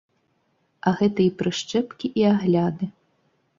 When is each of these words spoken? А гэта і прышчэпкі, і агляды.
А 0.91 0.93
гэта 1.01 1.19
і 1.25 1.27
прышчэпкі, 1.43 2.13
і 2.25 2.27
агляды. 2.33 2.93